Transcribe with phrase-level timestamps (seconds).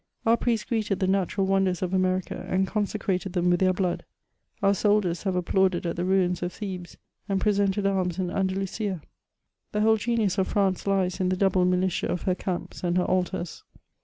[0.25, 4.03] Our priests greeted the natural wonders of America, and con secrated them with their blood;
[4.63, 6.97] our soldiers have applauded at the ruins of Thebes,
[7.29, 9.03] and presented arms in Andalusia;
[9.73, 13.05] the whole genius of France lies in the double militia of her camps and her
[13.05, 13.63] altars.